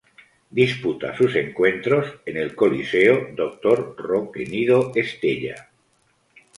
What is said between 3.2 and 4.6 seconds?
Dr. Roque